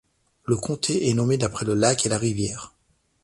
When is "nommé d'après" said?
1.13-1.63